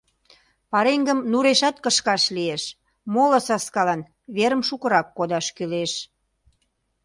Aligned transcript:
Пареҥгым 0.71 1.19
нурешат 1.31 1.75
кышкаш 1.83 2.23
лиеш, 2.35 2.63
моло 3.13 3.39
саскалан 3.47 4.01
верым 4.35 4.61
шукырак 4.67 5.07
кодаш 5.17 5.47
кӱлеш. 5.55 5.93